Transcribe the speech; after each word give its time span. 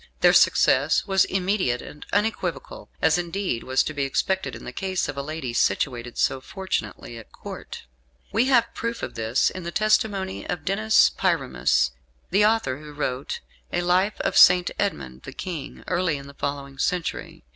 Their 0.21 0.33
success 0.33 1.05
was 1.05 1.25
immediate 1.25 1.79
and 1.79 2.07
unequivocal, 2.11 2.89
as 3.03 3.19
indeed 3.19 3.61
was 3.63 3.83
to 3.83 3.93
be 3.93 4.03
expected 4.03 4.55
in 4.55 4.63
the 4.65 4.71
case 4.73 5.07
of 5.07 5.15
a 5.15 5.21
lady 5.21 5.53
situated 5.53 6.17
so 6.17 6.41
fortunately 6.41 7.19
at 7.19 7.31
Court. 7.31 7.83
We 8.31 8.45
have 8.45 8.73
proof 8.73 9.03
of 9.03 9.13
this 9.13 9.51
in 9.51 9.61
the 9.61 9.69
testimony 9.69 10.43
of 10.49 10.65
Denis 10.65 11.11
Pyramus, 11.11 11.91
the 12.31 12.43
author 12.43 12.79
who 12.79 12.93
wrote 12.93 13.41
a 13.71 13.81
Life 13.81 14.19
of 14.21 14.35
St. 14.39 14.71
Edmund 14.79 15.21
the 15.21 15.33
King, 15.33 15.83
early 15.87 16.17
in 16.17 16.25
the 16.25 16.33
following 16.33 16.79
century. 16.79 17.43